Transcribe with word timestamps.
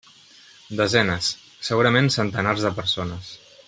Desenes, 0.79 1.29
segurament 1.69 2.11
centenars 2.19 2.69
de 2.69 2.77
persones. 2.83 3.35